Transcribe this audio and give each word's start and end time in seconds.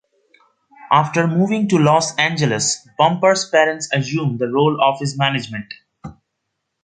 After 0.91 1.27
moving 1.27 1.67
to 1.69 1.77
Los 1.77 2.15
Angeles, 2.17 2.89
Bumper's 2.97 3.47
parents 3.47 3.87
assumed 3.93 4.39
the 4.39 4.47
role 4.47 4.81
of 4.81 4.99
his 4.99 5.15
management. 5.15 5.75